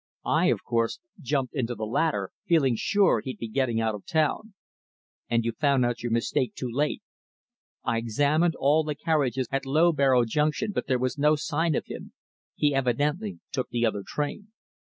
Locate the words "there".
10.87-10.97